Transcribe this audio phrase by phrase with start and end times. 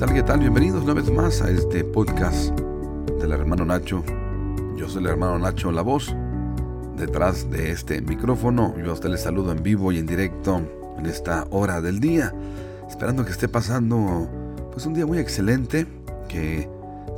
[0.00, 0.14] tal?
[0.14, 0.40] ¿Qué tal?
[0.40, 2.58] Bienvenidos una vez más a este podcast
[3.20, 4.02] del hermano Nacho.
[4.74, 6.14] Yo soy el hermano Nacho, la voz
[6.96, 8.74] detrás de este micrófono.
[8.82, 10.62] Yo a usted le saludo en vivo y en directo
[10.96, 12.32] en esta hora del día,
[12.88, 14.26] esperando que esté pasando
[14.72, 15.86] pues un día muy excelente,
[16.30, 16.66] que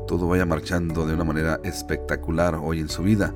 [0.09, 3.33] todo vaya marchando de una manera espectacular hoy en su vida.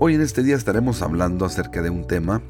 [0.00, 2.42] Hoy en este día estaremos hablando acerca de un tema,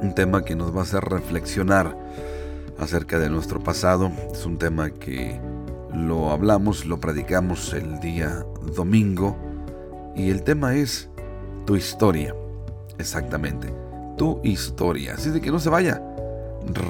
[0.00, 1.96] un tema que nos va a hacer reflexionar
[2.80, 4.10] acerca de nuestro pasado.
[4.32, 5.40] Es un tema que
[5.94, 8.44] lo hablamos, lo predicamos el día
[8.74, 9.36] domingo
[10.16, 11.08] y el tema es
[11.66, 12.34] tu historia.
[12.98, 13.72] Exactamente,
[14.16, 15.14] tu historia.
[15.14, 16.02] Así de que no se vaya.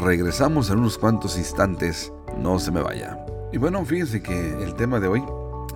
[0.02, 2.12] Regresamos en unos cuantos instantes.
[2.38, 3.18] No se me vaya.
[3.52, 5.22] Y bueno, fíjense que el tema de hoy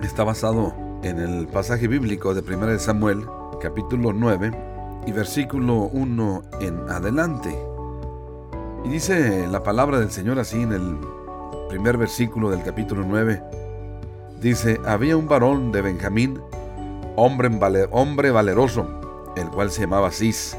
[0.01, 3.25] está basado en el pasaje bíblico de 1 Samuel,
[3.61, 4.51] capítulo 9
[5.05, 7.74] y versículo 1 en adelante.
[8.85, 10.97] Y dice la palabra del Señor así en el
[11.69, 13.41] primer versículo del capítulo 9.
[14.39, 16.39] Dice, había un varón de Benjamín,
[17.15, 17.49] hombre,
[17.91, 18.87] hombre valeroso,
[19.35, 20.55] el cual se llamaba Cis,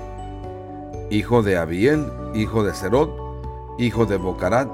[1.08, 2.04] hijo de Abiel,
[2.34, 3.16] hijo de Serot,
[3.78, 4.68] hijo de Bocarat,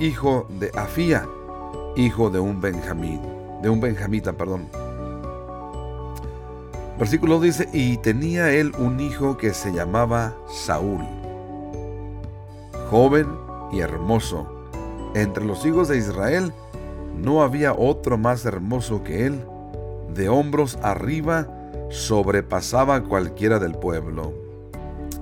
[0.00, 1.28] hijo de Afía,
[1.94, 3.20] hijo de un Benjamín,
[3.62, 4.68] de un benjamita, perdón.
[6.98, 11.04] Versículo dice, y tenía él un hijo que se llamaba Saúl
[12.90, 13.26] joven
[13.72, 14.46] y hermoso.
[15.14, 16.52] Entre los hijos de Israel
[17.16, 19.42] no había otro más hermoso que él.
[20.14, 21.48] De hombros arriba
[21.90, 24.32] sobrepasaba cualquiera del pueblo.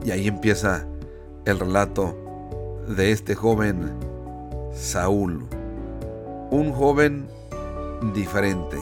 [0.04, 0.86] Y ahí empieza
[1.44, 2.14] el relato
[2.88, 3.92] de este joven
[4.72, 5.46] Saúl.
[6.50, 7.26] Un joven
[8.12, 8.76] diferente.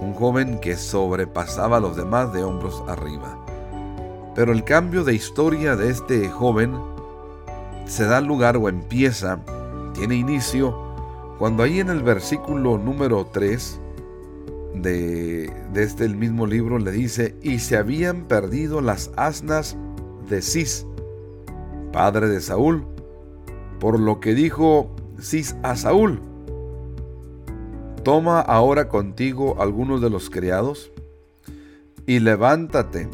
[0.00, 3.36] Un joven que sobrepasaba a los demás de hombros arriba.
[4.34, 6.74] Pero el cambio de historia de este joven
[7.90, 9.40] se da lugar o empieza,
[9.94, 10.78] tiene inicio,
[11.40, 13.80] cuando ahí en el versículo número 3
[14.76, 19.76] de, este el mismo libro le dice, y se habían perdido las asnas
[20.28, 20.86] de Cis,
[21.92, 22.86] padre de Saúl,
[23.80, 26.20] por lo que dijo Cis a Saúl,
[28.04, 30.92] toma ahora contigo algunos de los criados
[32.06, 33.08] y levántate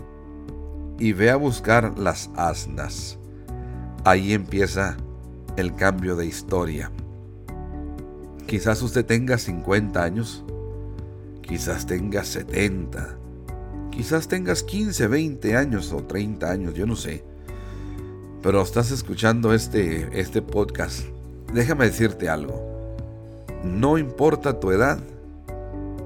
[0.99, 3.19] y ve a buscar las asnas.
[4.07, 4.97] Ahí empieza
[5.57, 6.93] el cambio de historia.
[8.47, 10.45] Quizás usted tenga 50 años,
[11.43, 13.19] quizás tenga 70,
[13.91, 17.25] quizás tengas 15, 20 años o 30 años, yo no sé.
[18.45, 21.01] Pero estás escuchando este, este podcast.
[21.53, 22.63] Déjame decirte algo.
[23.65, 25.01] No importa tu edad,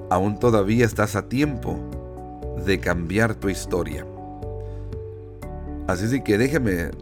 [0.09, 1.79] aún todavía estás a tiempo
[2.65, 4.07] de cambiar tu historia.
[5.87, 6.93] Así que déjame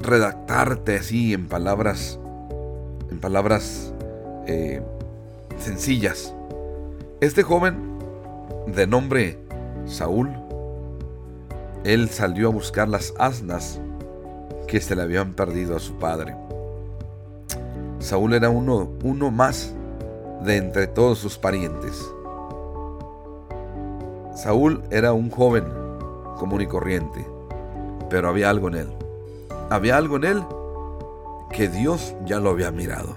[0.00, 2.18] redactarte así en palabras,
[3.10, 3.92] en palabras
[4.46, 4.82] eh,
[5.58, 6.34] sencillas.
[7.20, 7.98] Este joven
[8.66, 9.38] de nombre
[9.86, 10.30] Saúl,
[11.84, 13.80] él salió a buscar las asnas
[14.66, 16.36] que se le habían perdido a su padre.
[17.98, 19.74] Saúl era uno, uno más
[20.44, 22.00] de entre todos sus parientes.
[24.34, 25.64] Saúl era un joven
[26.38, 27.26] común y corriente,
[28.08, 28.97] pero había algo en él.
[29.70, 30.44] Había algo en él
[31.50, 33.16] que Dios ya lo había mirado.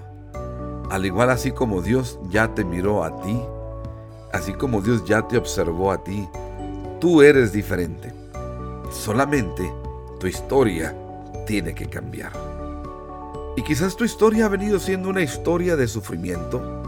[0.90, 3.40] Al igual así como Dios ya te miró a ti,
[4.34, 6.28] así como Dios ya te observó a ti,
[7.00, 8.12] tú eres diferente.
[8.90, 9.72] Solamente
[10.20, 10.94] tu historia
[11.46, 12.32] tiene que cambiar.
[13.56, 16.82] Y quizás tu historia ha venido siendo una historia de sufrimiento.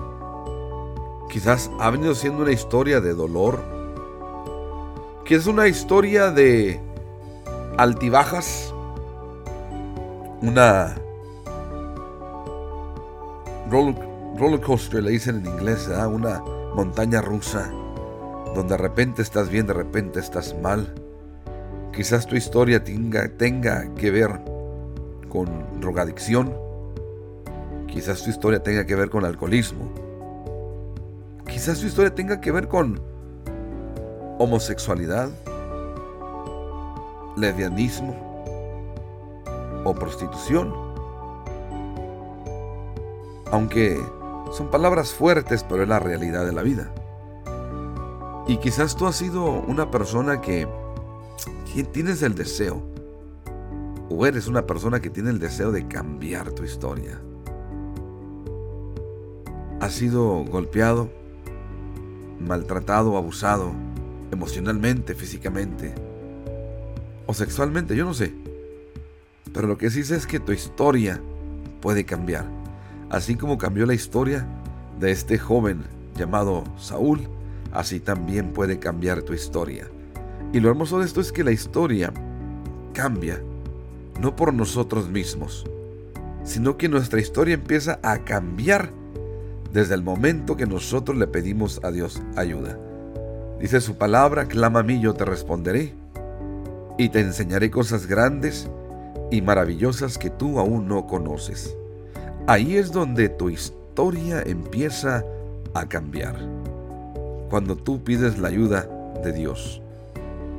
[1.30, 3.60] Quizás ha venido siendo una historia de dolor.
[5.24, 6.80] Quizás una historia de
[7.78, 8.73] altibajas
[10.46, 10.94] una
[13.70, 16.40] roller, coaster, le dicen en inglés, una
[16.74, 17.70] montaña rusa,
[18.54, 20.94] donde de repente estás bien, de repente estás mal.
[21.94, 24.40] Quizás tu historia tenga, tenga que ver
[25.28, 26.54] con drogadicción.
[27.86, 29.92] Quizás tu historia tenga que ver con alcoholismo.
[31.46, 33.00] Quizás tu historia tenga que ver con
[34.38, 35.30] homosexualidad,
[37.36, 38.33] lesbianismo
[39.84, 40.72] o prostitución.
[43.50, 44.00] Aunque
[44.52, 46.92] son palabras fuertes, pero es la realidad de la vida.
[48.46, 50.68] Y quizás tú has sido una persona que,
[51.92, 52.82] tienes el deseo,
[54.08, 57.20] o eres una persona que tiene el deseo de cambiar tu historia.
[59.80, 61.10] Has sido golpeado,
[62.38, 63.72] maltratado, abusado,
[64.30, 65.94] emocionalmente, físicamente,
[67.26, 68.43] o sexualmente, yo no sé.
[69.54, 71.20] Pero lo que sí sé es que tu historia
[71.80, 72.44] puede cambiar.
[73.08, 74.46] Así como cambió la historia
[75.00, 75.84] de este joven
[76.16, 77.20] llamado Saúl,
[77.72, 79.88] así también puede cambiar tu historia.
[80.52, 82.12] Y lo hermoso de esto es que la historia
[82.92, 83.40] cambia,
[84.20, 85.64] no por nosotros mismos,
[86.44, 88.90] sino que nuestra historia empieza a cambiar
[89.72, 92.78] desde el momento que nosotros le pedimos a Dios ayuda.
[93.60, 95.94] Dice su palabra, clama a mí, yo te responderé,
[96.98, 98.68] y te enseñaré cosas grandes
[99.34, 101.76] y maravillosas que tú aún no conoces.
[102.46, 105.24] Ahí es donde tu historia empieza
[105.74, 106.36] a cambiar.
[107.50, 108.88] Cuando tú pides la ayuda
[109.22, 109.80] de Dios.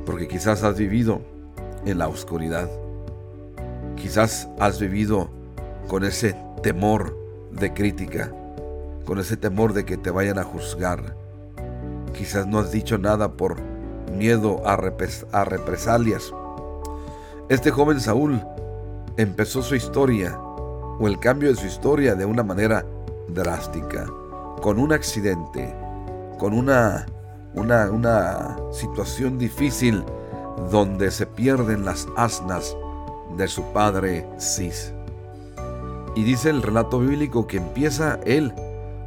[0.04, 1.20] Porque quizás has vivido
[1.84, 2.68] en la oscuridad.
[3.96, 5.30] Quizás has vivido
[5.88, 7.16] con ese temor
[7.52, 8.32] de crítica,
[9.04, 11.16] con ese temor de que te vayan a juzgar.
[12.12, 13.56] Quizás no has dicho nada por
[14.12, 16.32] miedo a, a represalias.
[17.48, 18.42] Este joven Saúl
[19.16, 22.84] empezó su historia o el cambio de su historia de una manera
[23.28, 24.06] drástica,
[24.62, 25.74] con un accidente,
[26.38, 27.06] con una,
[27.54, 30.04] una, situación difícil
[30.70, 32.76] donde se pierden las asnas
[33.36, 34.92] de su padre Cis.
[36.14, 38.52] Y dice el relato bíblico que empieza él,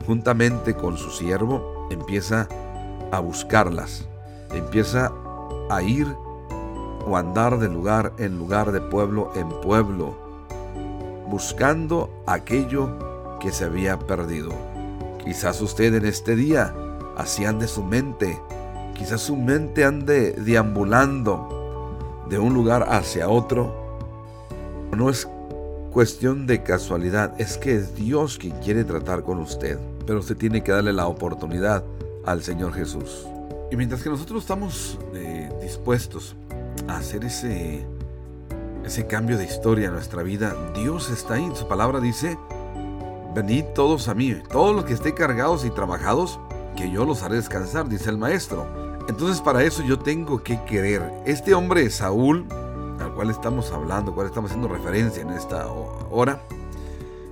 [0.06, 2.48] juntamente con su siervo, empieza
[3.12, 4.08] a buscarlas,
[4.54, 5.12] empieza
[5.70, 6.08] a ir
[7.18, 10.16] andar de lugar en lugar, de pueblo en pueblo,
[11.28, 14.52] buscando aquello que se había perdido.
[15.24, 16.74] Quizás usted en este día
[17.18, 18.40] así ande su mente,
[18.96, 24.00] quizás su mente ande deambulando de un lugar hacia otro.
[24.96, 25.28] No es
[25.92, 30.64] cuestión de casualidad, es que es Dios quien quiere tratar con usted, pero usted tiene
[30.64, 31.84] que darle la oportunidad
[32.26, 33.28] al Señor Jesús.
[33.72, 36.36] Y mientras que nosotros estamos eh, dispuestos
[36.98, 37.86] hacer ese,
[38.84, 41.50] ese cambio de historia en nuestra vida, Dios está ahí.
[41.54, 42.38] Su palabra dice,
[43.36, 46.40] venid todos a mí, todos los que estén cargados y trabajados,
[46.76, 48.66] que yo los haré descansar, dice el maestro.
[49.08, 51.02] Entonces para eso yo tengo que querer.
[51.26, 52.46] Este hombre Saúl,
[53.00, 56.42] al cual estamos hablando, al cual estamos haciendo referencia en esta hora,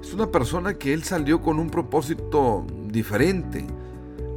[0.02, 3.66] es una persona que él salió con un propósito diferente.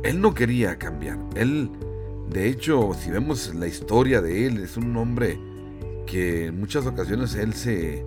[0.03, 1.19] Él no quería cambiar.
[1.35, 1.71] Él
[2.31, 5.39] de hecho, si vemos la historia de él, es un hombre
[6.07, 8.05] que en muchas ocasiones él se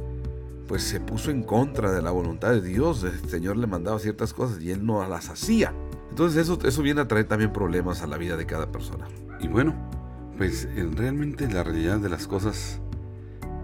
[0.67, 3.03] pues se puso en contra de la voluntad de Dios.
[3.03, 5.73] El Señor le mandaba ciertas cosas y él no las hacía.
[6.09, 9.07] Entonces eso, eso viene a traer también problemas a la vida de cada persona.
[9.41, 9.75] Y bueno,
[10.37, 12.79] pues realmente la realidad de las cosas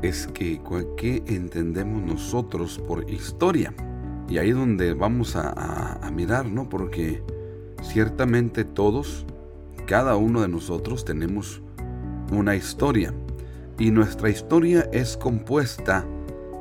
[0.01, 0.61] es que
[0.97, 3.73] ¿qué entendemos nosotros por historia?
[4.27, 6.67] Y ahí es donde vamos a, a mirar, ¿no?
[6.67, 7.23] Porque
[7.81, 9.25] ciertamente todos
[9.89, 11.63] cada uno de nosotros tenemos
[12.31, 13.11] una historia
[13.79, 16.05] y nuestra historia es compuesta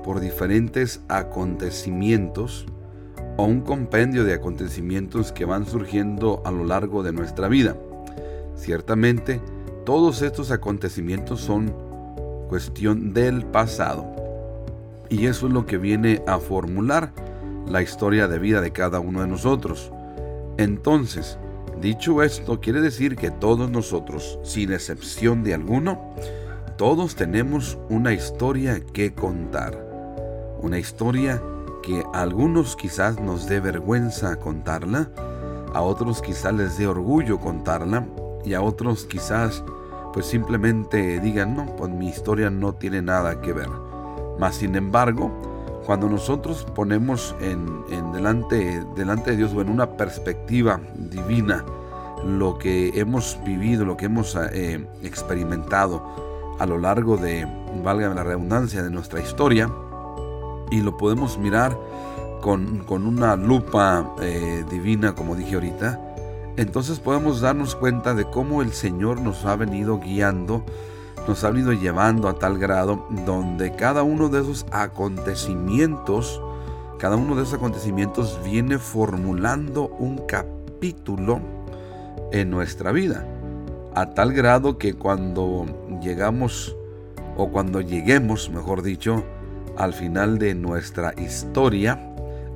[0.02, 2.64] por diferentes acontecimientos
[3.36, 7.76] o un compendio de acontecimientos que van surgiendo a lo largo de nuestra vida.
[8.56, 9.42] Ciertamente,
[9.84, 11.74] todos estos acontecimientos son
[12.48, 14.06] cuestión del pasado.
[15.10, 17.12] Y eso es lo que viene a formular
[17.66, 19.92] la historia de vida de cada uno de nosotros.
[20.56, 21.38] Entonces,
[21.80, 26.12] Dicho esto, quiere decir que todos nosotros, sin excepción de alguno,
[26.76, 29.78] todos tenemos una historia que contar.
[30.60, 31.40] Una historia
[31.84, 35.08] que a algunos quizás nos dé vergüenza contarla,
[35.72, 38.06] a otros quizás les dé orgullo contarla
[38.44, 39.62] y a otros quizás
[40.12, 43.68] pues simplemente digan, no, pues mi historia no tiene nada que ver.
[44.40, 45.30] Mas sin embargo,
[45.88, 51.64] cuando nosotros ponemos en, delante, delante de Dios o en una perspectiva divina
[52.26, 56.04] lo que hemos vivido, lo que hemos eh, experimentado
[56.58, 57.48] a lo largo de,
[57.82, 59.72] valga la redundancia, de nuestra historia,
[60.70, 61.74] y lo podemos mirar
[62.42, 65.98] con, una lupa eh, divina, como dije ahorita,
[66.58, 70.66] entonces podemos darnos cuenta de cómo el Señor nos ha venido guiando
[71.28, 76.40] nos ha venido llevando a tal grado donde cada uno de esos acontecimientos,
[76.98, 81.40] cada uno de esos acontecimientos viene formulando un capítulo
[82.32, 83.26] en nuestra vida,
[83.94, 85.66] a tal grado que cuando
[86.00, 86.74] llegamos,
[87.36, 89.22] o cuando lleguemos, mejor dicho,
[89.76, 92.00] al final de nuestra historia,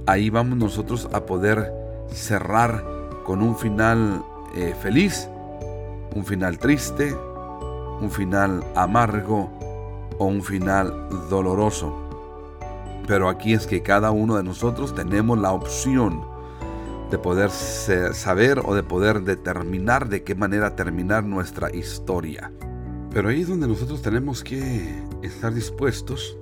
[0.07, 1.73] ahí vamos nosotros a poder
[2.11, 2.83] cerrar
[3.25, 4.25] con un final
[4.57, 5.29] eh, feliz,
[6.15, 7.15] un final triste,
[8.03, 9.49] un final amargo
[10.19, 11.95] o un final doloroso.
[13.07, 16.25] Pero aquí es que cada uno de nosotros tenemos la opción
[17.11, 22.51] de poder saber o de poder determinar de qué manera terminar nuestra historia.
[23.13, 26.37] Pero ahí es donde nosotros tenemos que estar dispuestos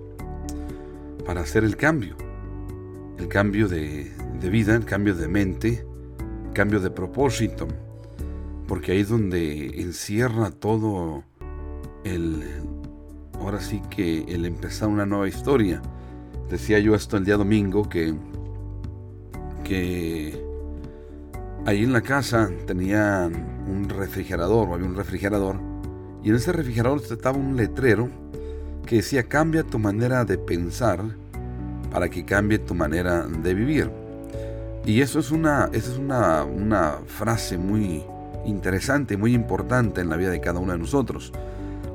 [1.26, 2.16] para hacer el cambio.
[3.18, 4.10] El cambio de,
[4.50, 5.84] vida, cambio de mente,
[6.54, 7.68] cambio de propósito,
[8.66, 11.24] porque ahí es donde encierra todo
[12.04, 12.42] el,
[13.38, 15.80] ahora sí que el empezar una nueva historia.
[16.48, 18.14] Decía yo esto el día domingo que,
[19.64, 20.42] que
[21.66, 25.56] ahí en la casa tenían un refrigerador, o había un refrigerador,
[26.22, 28.08] y en ese refrigerador estaba un letrero
[28.86, 31.04] que decía cambia tu manera de pensar
[31.90, 33.90] para que cambie tu manera de vivir.
[34.84, 38.02] Y eso es una, eso es una, una frase muy
[38.46, 41.32] interesante, muy importante en la vida de cada uno de nosotros.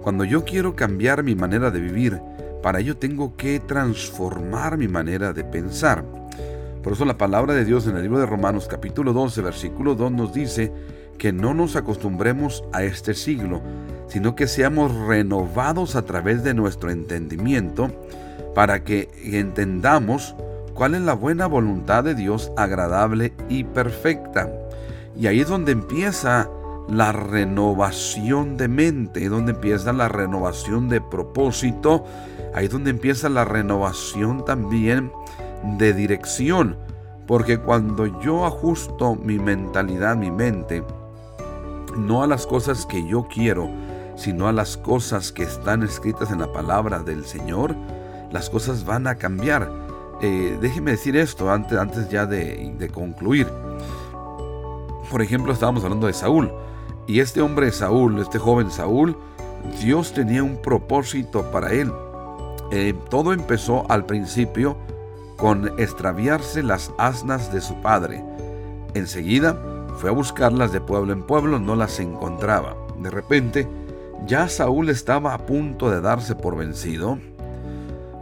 [0.06, 2.22] Cuando yo quiero cambiar mi manera de vivir,
[2.62, 6.06] para ello tengo que transformar mi manera de pensar.
[6.84, 10.12] Por eso la palabra de Dios en el libro de Romanos capítulo 12, versículo 2
[10.12, 10.72] nos dice
[11.18, 13.64] que no nos acostumbremos a este siglo,
[14.08, 17.90] sino que seamos renovados a través de nuestro entendimiento
[18.54, 20.36] para que entendamos
[20.76, 24.52] cuál es la buena voluntad de Dios agradable y perfecta.
[25.18, 26.48] Y ahí es donde empieza
[26.88, 32.06] la renovación de mente, donde empieza la renovación de propósito,
[32.54, 35.12] ahí donde empieza la renovación también
[35.78, 36.78] de dirección.
[37.28, 40.84] Porque cuando yo ajusto mi mentalidad, mi mente,
[41.98, 43.70] no a las cosas que yo quiero,
[44.16, 47.76] sino a las cosas que están escritas en la palabra del Señor,
[48.32, 49.72] las cosas van a cambiar.
[50.22, 53.48] Eh, déjeme decir esto antes, antes ya de, de concluir.
[55.10, 56.52] Por ejemplo, estábamos hablando de Saúl.
[57.08, 59.16] Y este hombre Saúl, este joven Saúl,
[59.82, 61.92] Dios tenía un propósito para él.
[62.72, 64.78] Eh, todo empezó al principio
[65.38, 68.24] con extraviarse las asnas de su padre.
[68.94, 69.60] Enseguida
[69.98, 72.76] fue a buscarlas de pueblo en pueblo, no las encontraba.
[73.00, 73.68] De repente,
[74.26, 77.20] ya Saúl estaba a punto de darse por vencido,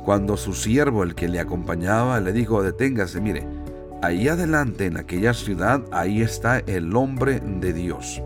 [0.03, 3.47] cuando su siervo, el que le acompañaba, le dijo, deténgase, mire,
[4.01, 8.21] ahí adelante en aquella ciudad, ahí está el hombre de Dios.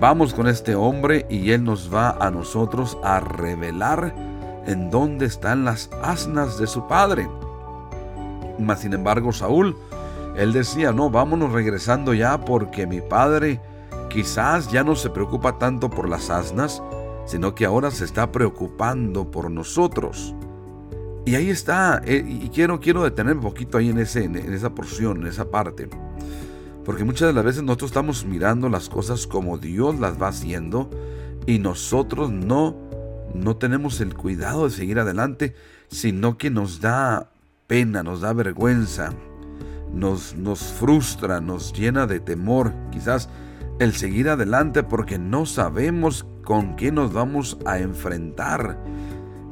[0.00, 4.14] Vamos con este hombre y él nos va a nosotros a revelar
[4.64, 7.28] en dónde están las asnas de su padre.
[8.60, 9.76] Mas sin embargo Saúl,
[10.36, 13.60] él decía, no, vámonos regresando ya porque mi padre
[14.08, 16.80] quizás ya no se preocupa tanto por las asnas,
[17.26, 20.32] sino que ahora se está preocupando por nosotros.
[21.24, 24.70] Y ahí está, eh, y quiero, quiero detener un poquito ahí en, ese, en esa
[24.70, 25.88] porción, en esa parte.
[26.88, 30.88] Porque muchas de las veces nosotros estamos mirando las cosas como Dios las va haciendo
[31.44, 32.78] y nosotros no,
[33.34, 35.54] no tenemos el cuidado de seguir adelante,
[35.88, 37.30] sino que nos da
[37.66, 39.12] pena, nos da vergüenza,
[39.92, 43.28] nos, nos frustra, nos llena de temor, quizás
[43.80, 48.82] el seguir adelante porque no sabemos con qué nos vamos a enfrentar.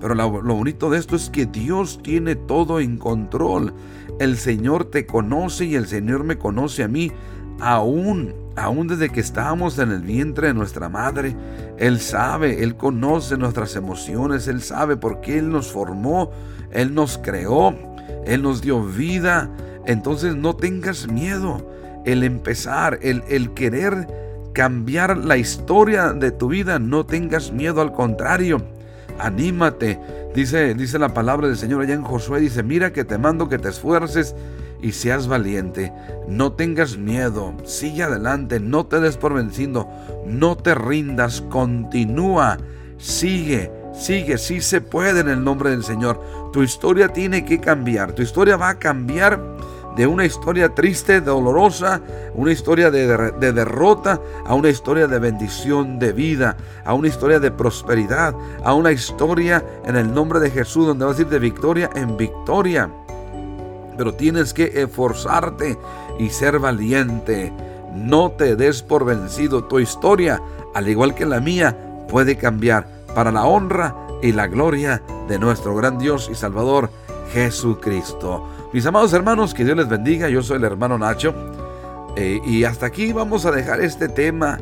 [0.00, 3.75] Pero lo, lo, bonito de esto es que Dios tiene todo en control.
[4.18, 7.12] El Señor te conoce y el Señor me conoce a mí.
[7.61, 11.37] Aún, aún desde que estábamos en el vientre de nuestra madre,
[11.78, 16.30] Él sabe, Él conoce nuestras emociones, Él sabe por qué Él nos formó,
[16.70, 17.75] Él nos creó,
[18.26, 19.50] Él nos dio vida.
[19.87, 21.70] Entonces no tengas miedo.
[22.04, 24.06] El empezar, el, el querer
[24.54, 28.75] cambiar la historia de tu vida, no tengas miedo, al contrario
[29.18, 30.00] anímate.
[30.35, 33.58] Dice, dice la palabra del Señor allá en Josué, dice, mira que te mando que
[33.58, 34.35] te esfuerces
[34.82, 35.92] y seas valiente.
[36.28, 39.88] No tengas miedo, sigue adelante, no te des por vencido,
[40.26, 42.58] no te rindas, continúa,
[42.99, 46.20] sigue, sigue, sí se puede en el nombre del Señor.
[46.52, 49.56] Tu historia tiene que cambiar, tu historia va a cambiar
[49.96, 52.02] de una historia triste, dolorosa,
[52.35, 53.06] una historia de,
[53.52, 58.34] derrota, a una historia de bendición, de vida, a una historia de prosperidad,
[58.64, 62.16] a una historia en el nombre de Jesús, donde vas a ir de victoria en
[62.16, 62.90] victoria.
[63.96, 65.78] Pero tienes que esforzarte
[66.18, 67.52] y ser valiente.
[67.94, 69.64] No te des por vencido.
[69.64, 70.40] Tu historia,
[70.74, 71.76] al igual que la mía,
[72.08, 76.90] puede cambiar para la honra y la gloria de nuestro gran Dios y Salvador
[77.32, 78.46] Jesucristo.
[78.72, 80.28] Mis amados hermanos, que Dios les bendiga.
[80.28, 81.34] Yo soy el hermano Nacho.
[82.16, 84.58] Eh, y hasta aquí vamos a dejar este tema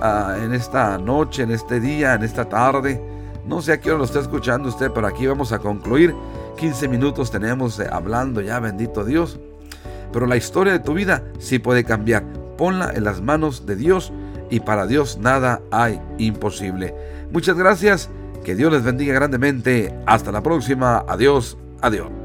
[0.00, 3.00] ah, en esta noche, en este día, en esta tarde.
[3.46, 6.14] No sé a qué hora lo está escuchando usted, pero aquí vamos a concluir.
[6.58, 9.40] 15 minutos tenemos hablando ya, bendito Dios.
[10.12, 12.24] Pero la historia de tu vida sí puede cambiar.
[12.56, 14.12] Ponla en las manos de Dios
[14.50, 16.94] y para Dios nada hay imposible.
[17.32, 18.10] Muchas gracias.
[18.44, 19.94] Que Dios les bendiga grandemente.
[20.06, 21.04] Hasta la próxima.
[21.08, 21.56] Adiós.
[21.80, 22.21] Adiós.